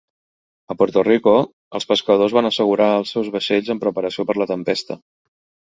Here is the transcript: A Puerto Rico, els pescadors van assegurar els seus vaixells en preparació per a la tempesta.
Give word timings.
A 0.73 0.77
Puerto 0.79 1.03
Rico, 1.07 1.33
els 1.81 1.87
pescadors 1.91 2.35
van 2.39 2.51
assegurar 2.51 2.91
els 3.03 3.15
seus 3.17 3.33
vaixells 3.37 3.71
en 3.77 3.87
preparació 3.87 4.31
per 4.31 4.39
a 4.39 4.43
la 4.45 4.51
tempesta. 4.57 5.01